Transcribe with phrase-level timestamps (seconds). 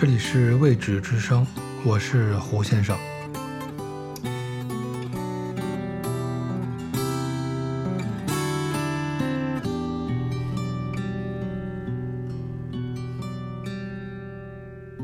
[0.00, 1.44] 这里是未知之声，
[1.84, 2.96] 我是胡先生。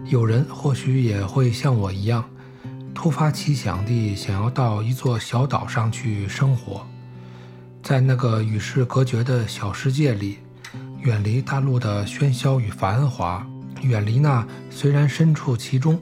[0.05, 2.25] 有人或许也会像我一样，
[2.95, 6.87] 突发奇想地想要到一座小岛上去生活，
[7.83, 10.39] 在那个与世隔绝的小世界里，
[11.01, 13.45] 远离大陆的喧嚣与繁华。
[13.85, 16.01] 远离那虽然身处其中，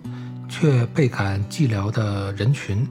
[0.49, 2.87] 却倍感寂寥的人群，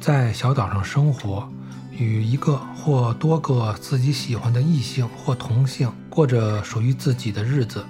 [0.00, 1.48] 在小岛上生活，
[1.90, 7.84] 与一个或多个自己喜欢的异性或同性过着属于自己的日子。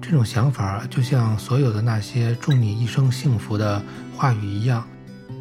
[0.00, 3.82] 这种想法就像所有的那些祝你一生幸福的
[4.16, 4.86] 话语一样，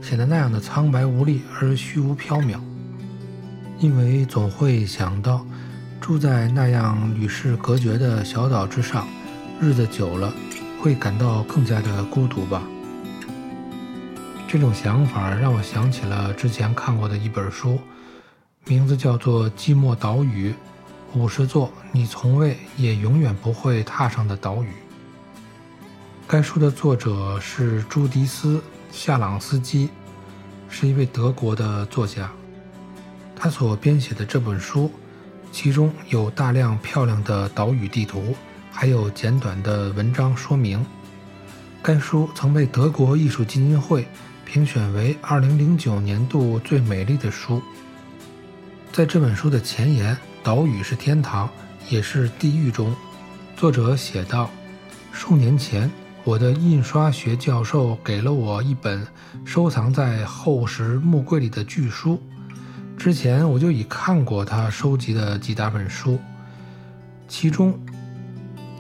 [0.02, 2.60] 显得那样的苍白无力而虚无缥缈，
[3.80, 5.46] 因为总会想到。
[6.02, 9.08] 住在那样与世隔绝的小岛之上，
[9.62, 10.34] 日子久了，
[10.82, 12.64] 会感到更加的孤独吧。
[14.48, 17.80] 这种想法让我想起了之前看过的一本书，
[18.66, 20.50] 名字叫做《寂寞岛屿》，
[21.14, 24.70] 五十座你从未也永远不会踏上的岛屿。
[26.28, 28.58] 该书的作者是朱迪斯·
[28.92, 29.90] 夏朗斯基，
[30.68, 32.30] 是一位德国的作家。
[33.36, 34.92] 他所编写的这本书。
[35.52, 38.36] 其中有大量漂亮的岛屿地图，
[38.72, 40.84] 还有简短的文章说明。
[41.84, 44.08] 该书曾被德国艺术基金会
[44.46, 47.62] 评选为2009年度最美丽的书。
[48.92, 51.50] 在这本书的前言“岛屿是天堂，
[51.90, 52.96] 也是地狱”中，
[53.58, 54.50] 作者写道
[55.12, 55.90] ：“数年前，
[56.24, 59.06] 我的印刷学教授给了我一本
[59.44, 62.22] 收藏在厚实木柜里的巨书。”
[63.02, 66.20] 之前我就已看过他收集的几大本书，
[67.28, 67.74] 其中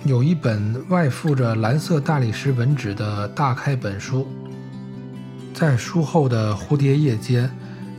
[0.03, 4.28] 有一本外附着蓝色大理石纹纸的大开本书，
[5.56, 7.50] 在书后的蝴蝶页间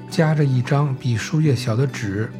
[0.08, 2.30] 夹着一张比书页小的纸，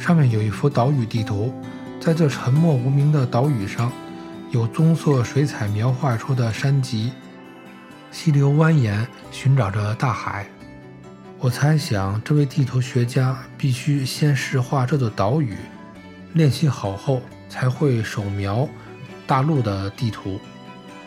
[0.00, 1.54] 上面有一幅岛屿地图，
[2.00, 3.92] 在这沉默无名的岛屿上，
[4.50, 7.12] 有棕色水彩描画出的山脊，
[8.10, 10.44] 溪流蜿蜒，寻找着大海。
[11.42, 15.56] 我猜想，这位地图学家必须先试画这座岛屿，
[16.34, 18.68] 练习好后才会手描
[19.26, 20.38] 大陆的地图。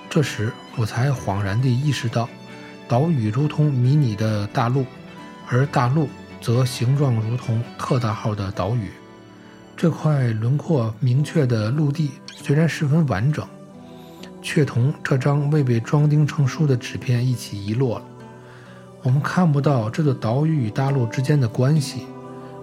[0.10, 2.28] 这时，我才恍然地意识到，
[2.88, 4.88] 岛屿如同迷你的大陆，
[5.48, 6.10] 而大陆
[6.42, 8.90] 则形状如同特大号的岛屿。
[9.78, 13.48] 这块轮廓明确的陆地虽然十分完整，
[14.42, 18.06] 却同这张未被装订成书的纸片一起遗落了。
[19.04, 22.08] 我们看不到这座岛屿与大陆之间的关系，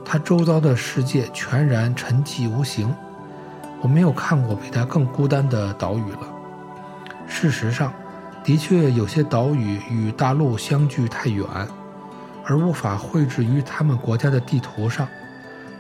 [0.03, 2.93] 它周遭的世界全然沉寂无形。
[3.83, 6.21] 我没有看过比它更孤单的岛屿了。
[7.29, 7.93] 事实上，
[8.43, 11.47] 的确有些岛屿与大陆相距太远，
[12.47, 15.07] 而无法绘制于他们国家的地图上。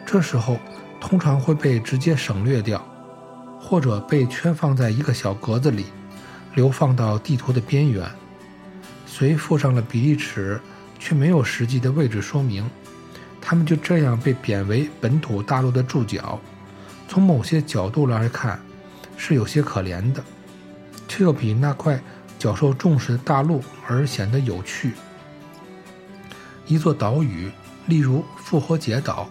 [0.04, 0.59] 这时候，
[1.00, 2.84] 通常会被直接省略掉，
[3.59, 5.87] 或者被圈放在一个小格子里，
[6.54, 8.06] 流放到地图的边缘。
[9.12, 10.60] 虽附上了比例尺，
[11.00, 12.65] 却没有实际的位置说明。
[13.41, 16.41] 他们就这样被贬为本土大陆的注脚。
[17.09, 18.62] 从某些角度来看，
[19.16, 20.22] 是有些可怜的，
[21.09, 22.00] 却又比那块
[22.38, 24.93] 较受重视的大陆而显得有趣。
[26.66, 27.50] 一座岛屿，
[27.87, 29.28] 例如复活节岛，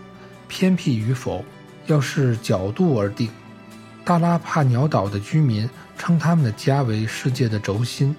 [0.49, 1.45] 偏僻与否，
[1.87, 3.29] 要视角度而定。
[4.03, 8.13] 大拉帕鸟岛的居民称他们的家为世界的轴心。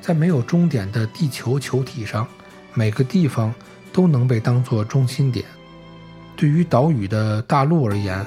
[0.00, 2.26] 在没有终点的地球球体上，
[2.74, 3.52] 每个地方
[3.92, 5.44] 都能被当作中心点。
[6.36, 8.24] 对于岛屿的大陆而言，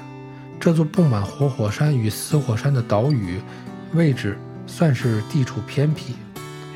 [0.60, 3.40] 这座布满活火山与死火山的岛屿
[3.94, 4.38] 位置
[4.68, 6.14] 算是地处偏僻。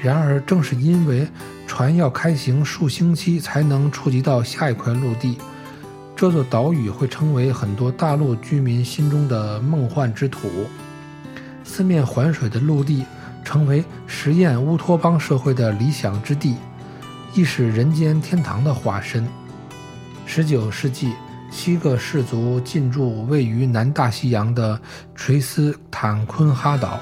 [0.01, 1.27] 然而，正是因为
[1.67, 5.37] 船要开行数星期才能触及到下一块陆地，
[6.15, 10.49] 这座岛屿会成为很多大陆居民心中的梦幻之土。
[11.63, 13.03] 四面环水的陆地。
[13.45, 16.55] 成为实验乌托邦社会的理想之地，
[17.33, 19.25] 亦是人间天堂的化身。
[20.25, 21.13] 十九世纪，
[21.51, 24.77] 七个氏族进驻位于南大西洋的
[25.13, 26.99] 垂斯坦昆哈岛，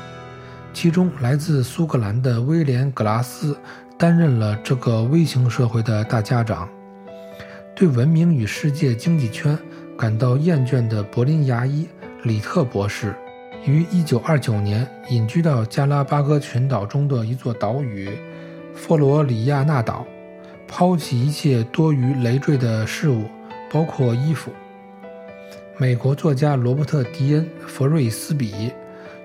[0.74, 3.58] 其中来自苏格兰的威廉·格拉斯
[3.98, 6.70] 担任了这个微型社会的大家长。
[7.76, 9.58] 对文明与世界经济圈
[9.98, 11.88] 感到厌倦的柏林牙医
[12.24, 13.16] 里特博士。
[13.66, 18.10] 于1929年隐居到加拉巴哥群岛中的一座岛屿
[18.74, 20.06] 佛罗里亚纳岛，
[20.68, 23.24] 抛弃一切多余累赘的事物，
[23.72, 24.52] 包括衣服。
[25.78, 28.72] 美国作家罗伯特·迪恩·弗瑞斯比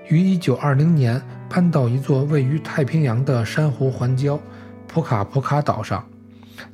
[0.07, 4.39] 于1920年搬到一座位于太平洋的珊瑚环礁
[4.87, 6.03] 普卡普卡岛上。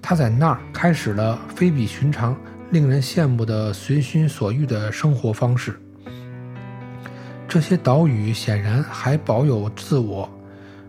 [0.01, 2.37] 他在那儿开始了非比寻常、
[2.71, 5.79] 令人羡慕的随心所欲的生活方式。
[7.55, 10.29] 这些岛屿显然还保有自我，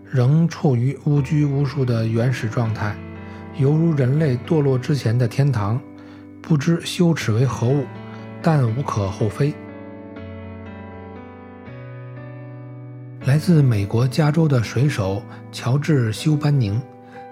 [0.04, 2.92] 仍处于无拘无束的原始状态，
[3.56, 5.80] 犹如人类堕落之前的天堂。
[6.42, 7.84] 不知羞耻为何物，
[8.42, 9.54] 但无可厚非。
[13.26, 15.22] 来自美国加州的水手
[15.52, 16.82] 乔治·休班宁，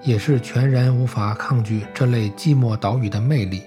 [0.05, 3.65] 也是全然无法抗拒这类寂寞岛屿的魅力。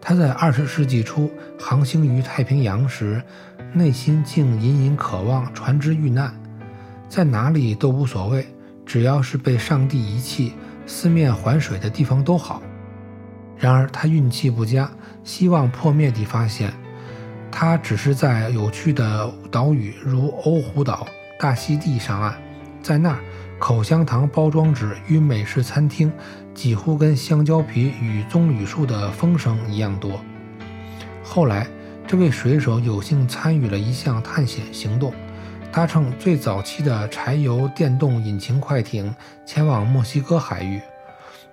[0.00, 1.28] 他在二十世纪初
[1.58, 3.20] 航行于太平洋时，
[3.72, 6.34] 内心竟隐隐渴望船只遇难，
[7.08, 8.46] 在哪里都无所谓，
[8.86, 10.54] 只要是被上帝遗弃、
[10.86, 12.62] 四面环水的地方都好。
[13.56, 14.90] 然而他运气不佳，
[15.24, 16.72] 希望破灭地发现，
[17.50, 21.06] 他只是在有趣的岛屿如欧胡岛。
[21.40, 22.34] 大溪地上岸，
[22.82, 23.18] 在那儿，
[23.60, 26.10] 口香糖包装纸与美式餐厅
[26.52, 30.20] 几乎跟香蕉皮与棕榈树的风声一样多。
[31.22, 31.68] 后来，
[32.08, 35.12] 这位水手有幸参与了一项探险行动，
[35.70, 39.14] 搭乘最早期的柴油电动引擎快艇
[39.44, 40.80] 前往墨西哥海域。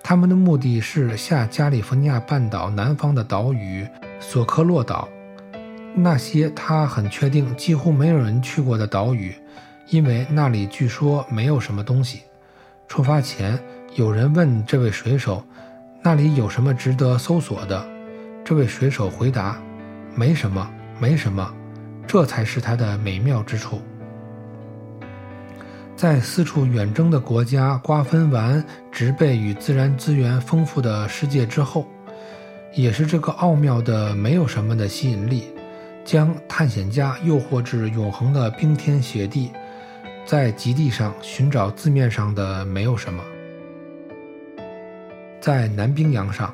[0.02, 3.86] 他们的目的是下加利福尼亚半岛南方的岛屿
[4.18, 5.06] 索科洛岛，
[5.94, 9.34] 那些他很确定几乎没有人去过的岛屿。
[9.88, 12.22] 因为那里据说没有什么东西。
[12.88, 13.58] 出发前，
[13.94, 15.44] 有人问这位水手
[16.02, 17.86] ：“那里有什么值得搜索的？”
[18.42, 19.60] 这位水手回答
[20.16, 20.68] ：“没什么，
[20.98, 21.54] 没什么。”
[22.08, 23.80] 这才是它的美妙之处。
[25.96, 31.86] 在四处远征的国家瓜分完植被与自然资源丰富的世界之后，
[32.74, 35.44] 也是这个奥妙的没有什么的吸引力，
[36.04, 39.50] 将探险家诱惑至永恒的冰天雪地。
[40.24, 43.22] 在极地上寻找字面上的没有什么，
[45.40, 46.52] 在南冰洋上，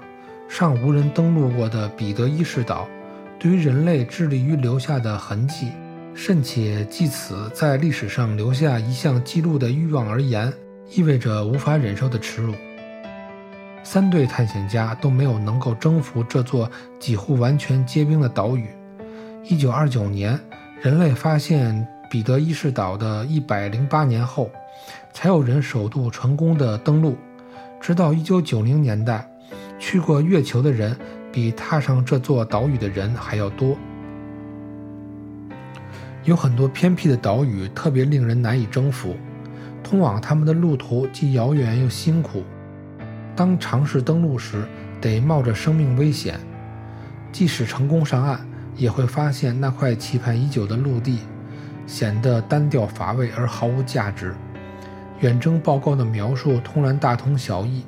[0.49, 2.87] 尚无人登陆过的彼得一世岛，
[3.43, 5.73] 对于人类致力于留下的痕迹，
[6.15, 10.53] 甚且即此在历史上留下一项记录的欲望而言，
[10.95, 12.55] 意味着无法忍受的耻辱。
[13.83, 18.69] 三队探险家都没有能够征服这座几乎完全结冰的岛屿。
[19.43, 20.39] 一九二九年，
[20.81, 21.85] 人类发现。
[22.09, 24.51] 彼得一世岛的一百零八年后，
[25.15, 27.17] 才有人首度成功的登陆。
[27.81, 29.27] 直到一九九零年代，
[29.79, 30.95] 去过月球的人
[31.33, 33.77] 比踏上这座岛屿的人还要多。
[36.25, 39.17] 有很多偏僻的岛屿特别令人难以征服，
[39.83, 42.45] 通往他们的路途既遥远又辛苦。
[43.35, 44.65] 当尝试登陆时，
[45.01, 46.39] 得冒着生命危险。
[47.33, 48.47] 即使成功上岸，
[48.77, 51.21] 也会发现那块期盼已久的陆地。
[51.85, 54.33] 显得单调乏味而毫无价值。
[55.21, 57.85] 远征报告的描述突然大同小异。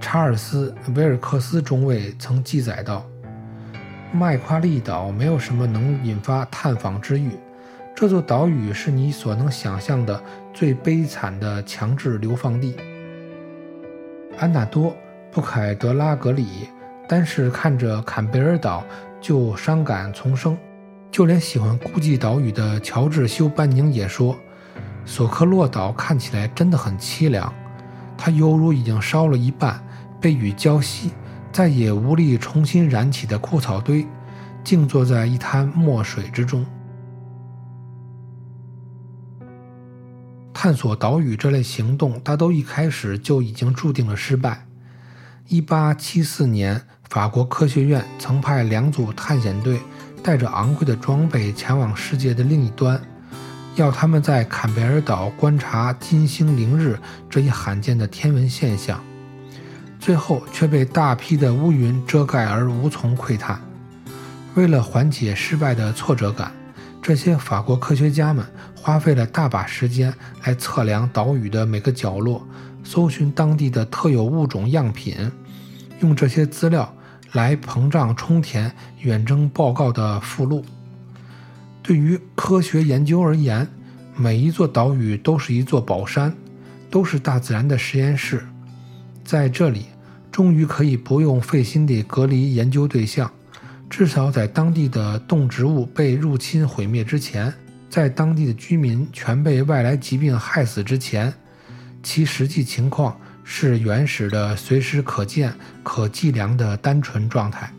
[0.00, 3.04] 查尔斯·维尔克斯中尉曾记载道
[4.12, 7.32] ：“麦夸利岛没有什么能引发探访之欲。
[7.94, 10.22] 这座岛屿是你所能想象的
[10.54, 12.76] 最悲惨的强制流放地。”
[14.38, 14.92] 安纳多·
[15.32, 16.68] 布凯德拉格里
[17.08, 18.84] 单是看着坎贝尔岛
[19.20, 20.56] 就伤感丛生。
[21.10, 24.38] 就连喜欢孤寂岛屿的乔治·休班宁也说
[25.04, 27.52] ：“索克洛岛看起来真的很凄凉，
[28.16, 29.82] 它犹如已经烧了一半，
[30.20, 31.10] 被雨浇熄，
[31.52, 34.06] 再也无力重新燃起的枯草堆，
[34.62, 36.64] 静坐在一滩墨水之中。”
[40.52, 44.66] 探索岛屿这类行动，大都一开始就已经注定了失败。
[45.48, 49.80] 1874年，法国科学院曾派两组探险队。
[50.20, 53.00] 带着昂贵的装备前往世界的另一端，
[53.76, 56.98] 要他们在坎贝尔岛观察金星凌日
[57.30, 59.00] 这一罕见的天文现象，
[59.98, 63.60] 最后却被大批的乌云遮盖而无从窥探。
[64.54, 66.52] 为了缓解失败的挫折感，
[67.00, 70.12] 这些法国科学家们花费了大把时间
[70.44, 72.46] 来测量岛屿的每个角落，
[72.82, 75.30] 搜寻当地的特有物种样品，
[76.00, 76.94] 用这些资料。
[77.32, 80.64] 来膨胀充填远征报告的附录。
[81.82, 83.68] 对于科学研究而言，
[84.16, 86.34] 每一座岛屿都是一座宝山，
[86.88, 88.42] 都是大自然的实验室。
[89.28, 89.84] 在这里，
[90.32, 93.30] 终于可以不用费心地隔离研究对象，
[93.90, 97.52] 至少在当地的动植物被入侵毁灭之前，
[97.90, 101.30] 在当地的居民全被外来疾病害死之前，
[102.02, 103.14] 其实际情况。
[103.50, 107.72] 是原始的、随时可见、可计量的单纯状态。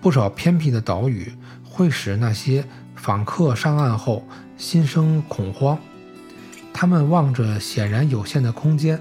[0.00, 1.32] 不少偏僻的岛屿
[1.64, 2.64] 会使那些
[2.94, 4.24] 访客上岸后
[4.56, 5.76] 心生恐慌。
[6.80, 8.98] 他们望着显然有限的空间，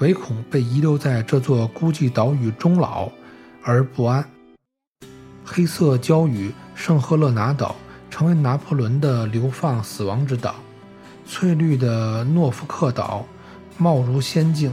[0.00, 3.08] 唯恐被遗留在这座孤寂岛屿终老
[3.62, 4.28] 而不安。
[5.44, 7.76] 黑色礁屿圣赫勒拿岛
[8.10, 10.56] 成为拿破仑的流放死亡之岛，
[11.24, 13.24] 翠绿的诺福克岛
[13.78, 14.72] 貌如仙境，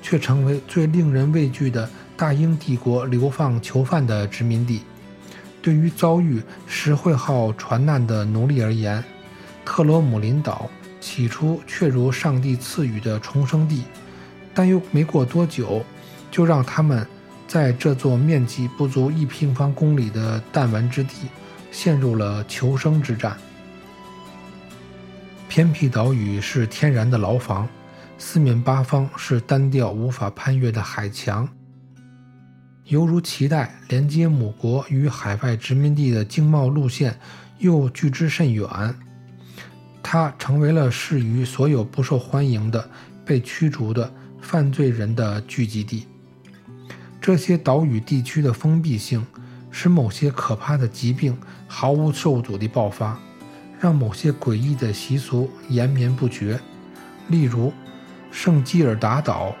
[0.00, 4.80] 却成为最令人畏惧的大英帝国流放囚犯的殖民地。
[5.60, 9.04] 对于遭遇石会号船难的奴隶而言，
[9.62, 10.70] 特罗姆林岛
[11.02, 13.82] 起初却如上帝赐予的重生地，
[14.54, 15.84] 但又没过多久，
[16.30, 17.06] 就让他们。
[17.48, 21.28] 在这座面积不足一平方公里的弹丸之地，
[21.70, 23.36] 陷入了求生之战。
[25.50, 27.68] 偏僻岛屿是天然的牢房，
[28.16, 31.46] 四面八方是单调无法攀越的海墙，
[32.86, 37.18] 犹如脐带连接母国与海外殖民地的经贸路线
[37.58, 38.66] 又距之甚远。
[40.02, 42.90] 它成为了适于所有不受欢迎的、
[43.24, 46.06] 被驱逐的犯罪人的聚集地。
[47.20, 49.24] 这些岛屿地区的封闭性，
[49.70, 53.18] 使某些可怕的疾病毫无受阻地爆发，
[53.78, 56.58] 让某些诡异的习俗延绵不绝。
[57.28, 57.72] 例如，
[58.32, 59.54] 圣基尔达岛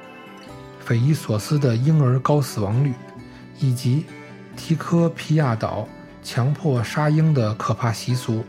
[0.80, 2.92] 匪夷所思的婴儿高死亡率，
[3.60, 4.04] 以及
[4.56, 5.88] 提科皮亚岛
[6.22, 8.44] 强迫杀婴的可怕习俗。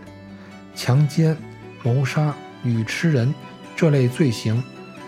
[0.75, 1.37] 强奸、
[1.83, 3.33] 谋杀与吃人
[3.75, 4.63] 这类罪行。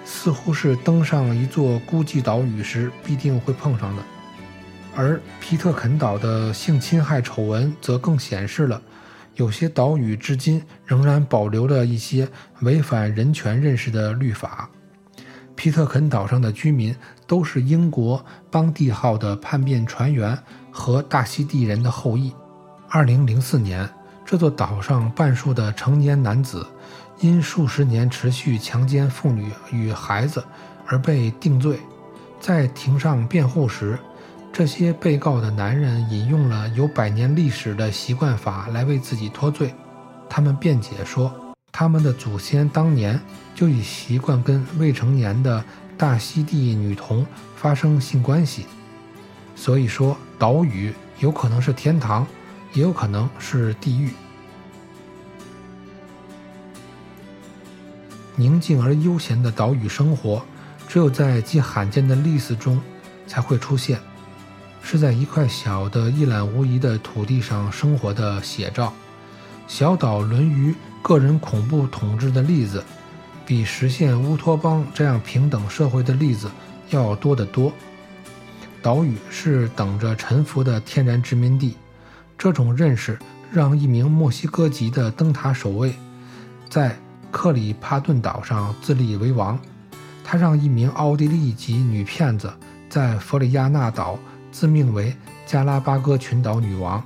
[0.07, 4.03] 似乎是登上一座孤寂岛屿时必定会碰上的，
[4.95, 8.79] 而皮特肯岛的性侵害丑闻则更显示了
[9.33, 12.29] 有些岛屿至今仍然保留了一些
[12.61, 14.69] 违反人权认识的律法。
[15.55, 20.37] 皮特肯岛上的居民都是英国邦蒂号的叛变船员
[20.69, 22.31] 和大溪地人的后裔。
[22.91, 23.89] 2004年，
[24.25, 26.65] 这座岛上半数的成年男子。
[27.21, 30.43] 因数十年持续强奸妇女与孩子
[30.85, 31.79] 而被定罪，
[32.41, 33.97] 在庭上辩护时，
[34.51, 39.73] 这些被告的男人引用了有百年历史的习惯法来为自己脱罪。
[40.29, 41.33] 他们辩解说，
[41.71, 43.17] 他们的祖先当年
[43.55, 45.63] 就已习惯跟未成年的
[45.97, 48.65] 大溪地女童发生性关系，
[49.55, 52.27] 所以说岛屿有可能是天堂，
[52.75, 54.11] 也有可能是地狱。
[58.35, 60.45] 宁静而悠闲的岛屿生活，
[60.87, 62.79] 只有在极罕见的历史中
[63.25, 63.97] 才会出现，
[64.83, 68.93] 是在一块小的一览无遗的土地上生活的写照。
[69.67, 72.83] 小岛沦于个人恐怖统治的例子，
[73.45, 76.51] 比实现乌托邦这样平等社会的例子
[76.89, 77.71] 要多得多。
[78.81, 81.75] 岛屿是等着臣服的天然殖民地，
[82.37, 83.17] 这种认识
[83.51, 85.95] 让一名墨西哥籍的灯塔守卫
[86.69, 86.95] 在。
[87.31, 89.59] 克里帕顿岛上自立为王，
[90.23, 92.49] 他让一名奥地利籍女骗子
[92.89, 94.17] 在弗里亚纳岛
[94.53, 95.13] 自命为
[95.45, 97.03] 加拉巴哥群岛女王。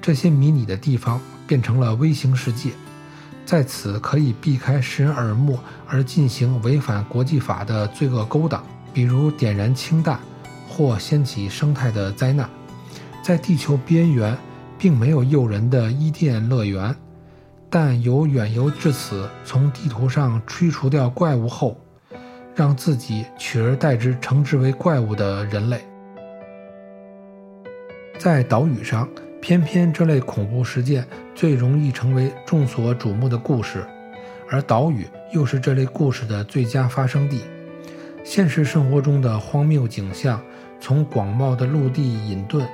[0.00, 2.70] 这些迷你的地方变成了微型世界，
[3.44, 8.64] 在此可以避开世人耳目而进行违反国际法的罪恶勾当，
[8.94, 10.20] 比如点燃氢弹
[10.68, 12.48] 或掀起生态的灾难。
[13.22, 14.36] 在地球边缘，
[14.78, 16.94] 并没有诱人的伊甸乐园。
[17.72, 21.76] 但有远游至此，从地图上驱除掉怪物后，
[22.54, 25.80] 让自己取而代之，称之为怪物的人类，
[28.18, 29.08] 在岛屿上，
[29.40, 33.86] 偏偏这类恐怖事件最容易成为众所瞩目的故事，
[34.50, 37.42] 而岛屿又是这类故事的最佳发生地。
[38.24, 40.42] 现实生活中的荒谬景象
[40.80, 42.66] 从广袤的陆地隐遁，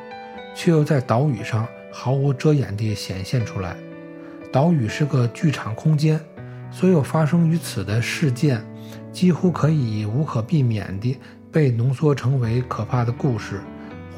[0.56, 3.76] 却又在岛屿上毫无遮掩地显现出来。
[4.50, 6.18] 岛屿是个剧场空间，
[6.70, 8.64] 所有发生于此的事件，
[9.12, 11.18] 几乎可以无可避免地
[11.52, 13.60] 被浓缩成为可怕的故事，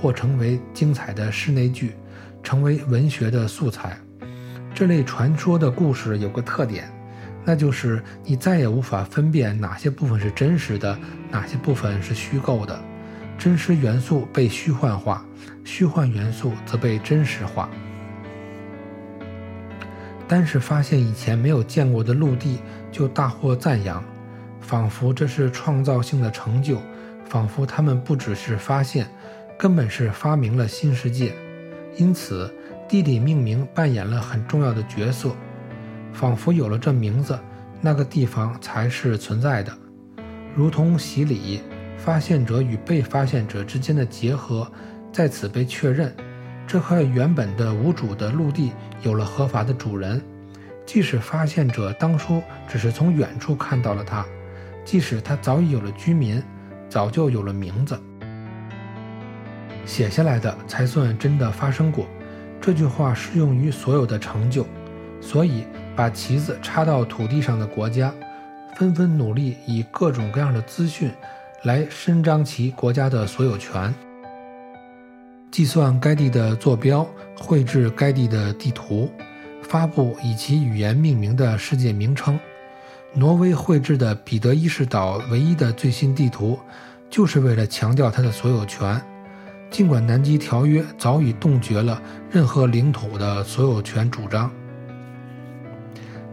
[0.01, 1.95] 或成为精彩的室内剧，
[2.41, 3.99] 成为文学的素材。
[4.73, 6.89] 这类传说的故事有个特点，
[7.45, 10.97] 那就是你再也无法分辨哪些部分是真实的，
[11.33, 12.79] 哪些部分是虚构的。
[13.37, 15.25] 真实元素被虚幻化，
[15.71, 17.69] 虚幻元素则被真实化。
[20.27, 22.59] 单是发现以前没有见过的陆地，
[22.91, 24.03] 就大获赞扬，
[24.63, 26.79] 仿佛这是创造性的成就，
[27.27, 29.07] 仿佛他们不只是发现，
[29.59, 31.35] 根本是发明了新世界。
[31.97, 32.51] 因此，
[32.89, 35.37] 地理命名扮演了很重要的角色，
[36.15, 37.39] 仿佛有了这名字，
[37.83, 39.71] 那个地方才是存在的。
[40.57, 41.61] 如同洗礼，
[41.99, 44.67] 发现者与被发现者之间的结合
[45.13, 46.15] 在此被确认，
[46.67, 48.73] 这块原本的无主的陆地
[49.03, 50.21] 有了合法的主人。
[50.87, 54.25] 即使发现者当初只是从远处看到了它，
[54.87, 56.43] 即使它早已有了居民，
[56.89, 57.99] 早就有了名字，
[59.85, 62.07] 写下来的才算真的发生过。
[62.59, 64.65] 这句话适用于所有的成就，
[65.21, 68.11] 所以把旗子插到土地上的国家，
[68.75, 71.11] 纷纷努力以各种各样的资讯
[71.65, 73.95] 来伸张其国家的所有权，
[75.51, 79.11] 计算该地的坐标，绘制该地的地图。
[79.63, 82.39] 发布以其语言命名的世界名称。
[83.15, 86.59] 挪威绘制的彼得一世岛唯一的最新地图，
[87.11, 89.01] 就是为了强调它的所有权。
[89.71, 92.01] 尽管南极条约早已冻结了
[92.31, 94.51] 任何领土的所有权主张。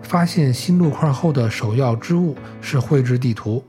[0.02, 3.64] 发现新陆块后的首要之务是绘制地图。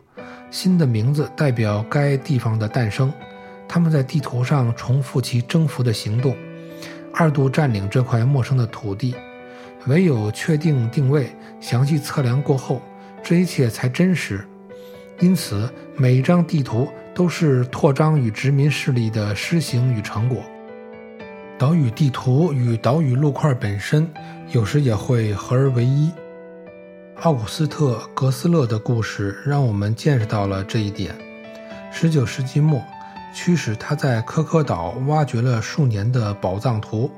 [0.51, 3.13] 新的名字代表该地方的诞生。
[3.69, 6.37] 他们在地图上重复其征服的行动，
[7.13, 9.15] 二度占领这块陌生的土地。
[9.87, 11.31] 唯有确定定位、
[11.61, 12.83] 详细测量过后，
[13.23, 14.45] 这一切才真实。
[15.21, 20.43] 因此，每一张地图都是拓张与殖民势力的施行与成果。
[21.57, 24.07] 岛屿地图与岛屿陆块本身
[24.51, 26.11] 有时也会合而为一。
[27.23, 31.15] 奥古斯特·格斯勒的故事让我们见识到了这一点。
[31.95, 32.83] 19世纪末，
[33.37, 37.11] 驱使他在科科岛挖掘了数年的宝藏图。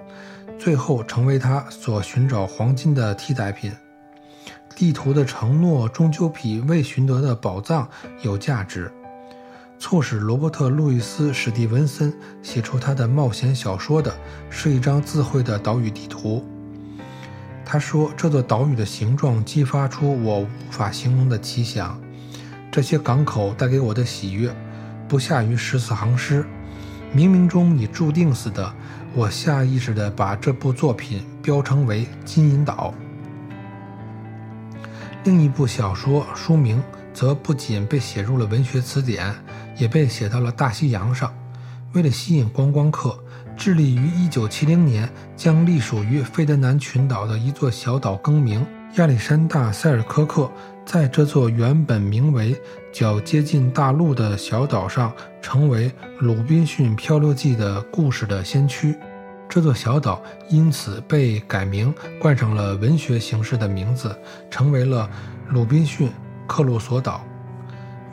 [0.59, 3.73] 最后成为他所寻找黄金的替代品。
[4.75, 7.89] 地图的承诺终究比未寻得的宝藏
[8.23, 8.93] 有价值。
[9.79, 14.13] 促使罗伯特·路易斯·史蒂文森写出他的冒险小说的
[14.51, 16.45] 是一张自绘的岛屿地图。
[17.65, 22.01] 他说：“这座岛屿的形状激发出我无法形容的奇想。
[22.73, 24.55] 这些港口带给我的喜悦，
[25.09, 26.45] 不下于十四行诗。
[27.17, 28.73] 冥冥中已注定似的。”
[29.15, 32.95] 我下意识地把这部作品标称为《金银岛》。
[35.25, 36.81] 另一部小说书名
[37.15, 39.35] 则不仅被写入了文学词典，
[39.77, 41.33] 也被写到了大西洋上。
[41.95, 43.19] 为了吸引观光客，
[43.57, 48.65] 致力于1970年将隶属于费德南群岛的一座小岛更名
[48.97, 50.53] 亚历山大·塞尔科克，
[50.89, 52.59] 在这座原本名为
[52.91, 58.97] 较接近大陆的小岛上，成为《鲁滨逊漂流记》的故事的先驱。
[59.51, 64.19] 这座小岛因此被改名，冠上了文学形式的名字，
[64.51, 65.07] 成为了
[65.51, 66.11] 鲁滨逊
[66.47, 67.23] 克鲁索岛。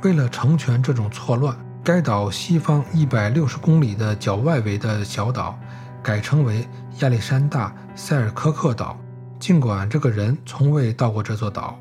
[0.01, 5.57] 为了成全这种错乱，该岛西方一百六十公里的较外围的小岛
[6.03, 6.67] 改称为
[6.99, 8.97] 亚历山大·塞尔科克岛，
[9.39, 11.79] 尽管这个人从未到过这座岛。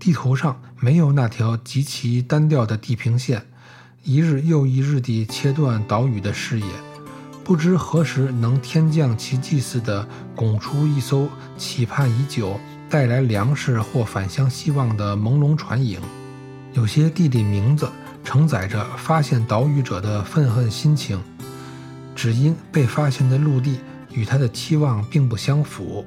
[0.00, 3.46] 地图上没有那条极其单调的地平线。
[4.02, 6.66] 一日又一日地切断岛屿的视野，
[7.44, 12.58] 不知何时能天降奇迹似的拱出一艘期盼已久、
[12.88, 16.00] 带来粮食或返乡希望的朦胧船影。
[16.72, 17.90] 有些地理名字
[18.24, 21.22] 承载着发现岛屿者的愤恨心情，
[22.16, 23.80] 只因被发现的陆地
[24.12, 26.06] 与他的期望并不相符。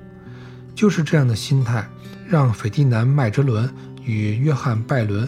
[0.75, 1.87] 就是这样的心态，
[2.27, 5.27] 让斐迪南·麦哲伦与约翰·拜伦。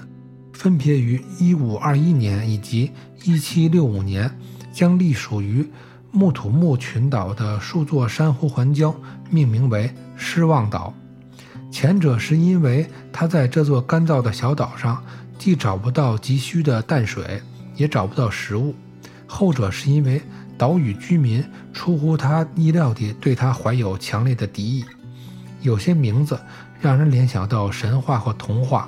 [0.53, 4.39] 分别于1521年以及1765年，
[4.71, 5.69] 将隶属于
[6.11, 8.95] 木土木群岛的数座珊瑚环礁
[9.29, 10.93] 命名为“失望岛”。
[11.69, 15.03] 前者是因为他在这座干燥的小岛上
[15.37, 17.41] 既找不到急需的淡水，
[17.75, 18.73] 也找不到食物；
[19.27, 20.21] 后者是因为
[20.57, 24.85] 岛屿居民出乎他意料地对他怀有强烈的敌意。
[25.65, 26.39] 有些名字
[26.79, 28.87] 让人联想到神话或童话。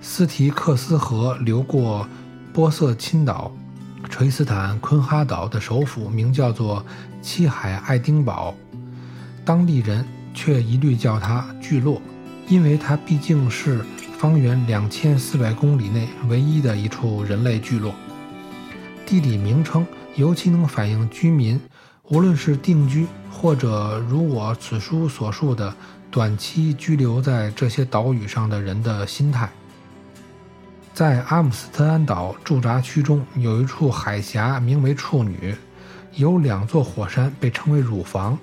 [0.00, 2.06] 斯提克斯河流过
[2.52, 3.52] 波色钦岛，
[4.10, 6.84] 垂斯坦昆哈岛的首府名叫做
[7.22, 8.54] 七海爱丁堡，
[9.44, 10.04] 当地人
[10.34, 12.02] 却一律叫它聚落，
[12.48, 13.84] 因为它毕竟是
[14.18, 17.94] 方圆两千四百公里内唯一的一处人类聚落。
[19.06, 21.60] 地理名称尤其能反映居民，
[22.08, 25.74] 无论是定居或者如我此书所述的
[26.10, 29.50] 短期居留在这些岛屿上的人的心态。
[30.92, 35.56] 在阿姆斯特丹岛驻扎区中有一处海峡，名为处女，
[36.12, 38.38] 有两座火山被称为乳房，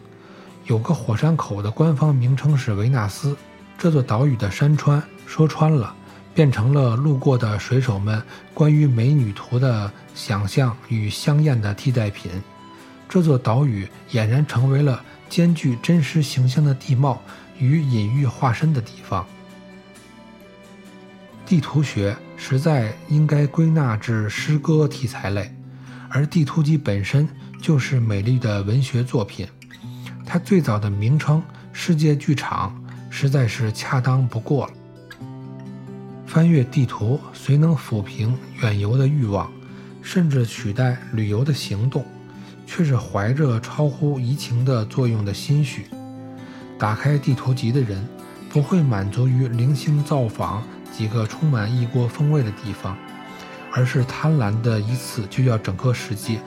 [0.65, 3.37] 有个火山口的官方名称是维纳斯。
[3.77, 5.95] 这座岛屿的山川说穿了，
[6.33, 8.21] 变成了路过的水手们
[8.53, 12.31] 关于美女图的想象与香艳的替代品。
[13.11, 17.21] 这座岛屿俨然成为了兼具真实形象的地貌
[17.59, 19.27] 与隐喻化身的地方。
[21.45, 25.53] 地图学实在应该归纳至诗歌题材类，
[26.07, 27.27] 而地图集本身
[27.61, 29.45] 就是美丽的文学作品。
[30.25, 31.43] 它最早的名称
[31.73, 34.73] “世界剧场”实在是恰当不过了。
[36.25, 39.51] 翻阅地图虽能抚平远游的欲望，
[40.01, 42.05] 甚至取代旅游的行动，
[42.73, 45.87] 却是怀着超乎移情的作用的心绪。
[46.79, 48.01] 打开地图集的人，
[48.49, 52.97] 不会满足于零星造访几个充满异国风味的地方，
[53.73, 56.39] 而是贪婪的一次就要整个世界。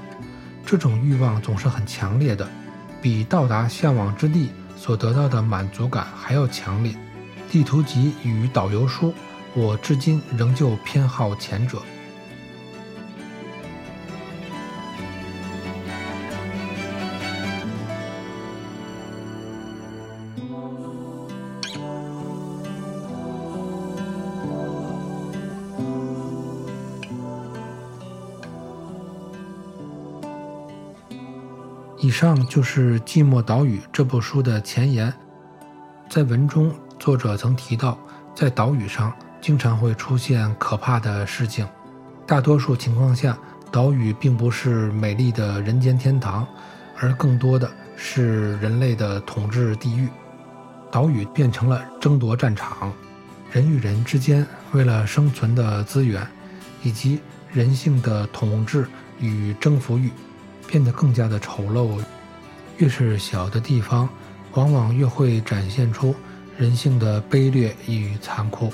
[0.64, 2.48] 这种欲望总是很强烈的，
[3.02, 6.96] 比到达向往之地所得到的满足感还要强烈。
[7.50, 9.12] 地图集与导游书。
[9.56, 11.80] 我至今仍旧偏好前者。
[32.14, 35.12] 上就是《寂寞岛屿》这部书的前言。
[36.08, 37.98] 在文中，作者曾提到，
[38.36, 39.12] 在岛屿上。
[39.40, 41.68] 经常会出现可怕的事情。
[42.26, 43.36] 大多数情况下，
[43.70, 46.46] 岛屿并不是美丽的人间天堂，
[46.98, 50.08] 而更多的是人类的统治地狱。
[50.90, 52.90] 岛屿变成了争夺战场，
[53.52, 56.26] 人与人之间为了生存的资源，
[56.82, 57.20] 以及
[57.52, 58.88] 人性的统治
[59.20, 60.10] 与征服欲，
[60.74, 62.02] 变得更加的丑陋。
[62.78, 64.08] 越是小的地方，
[64.54, 66.12] 往往越会展现出
[66.58, 68.72] 人性的卑劣与残酷。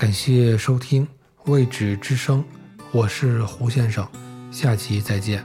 [0.00, 1.06] 感谢收听
[1.44, 2.42] 《未知之声》，
[2.90, 4.08] 我是胡先生，
[4.50, 5.44] 下期再见。